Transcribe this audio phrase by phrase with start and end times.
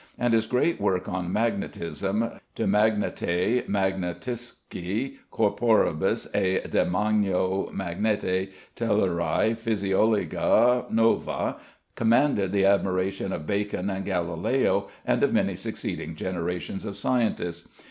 [0.17, 9.55] and his great work on magnetism, "De Magnete Magneticisque Corporibus et de Magno Magnete Telluræ,
[9.55, 11.57] Physiologia Nova,"
[11.93, 17.69] commanded the admiration of Bacon and Galileo, and of many succeeding generations of scientists.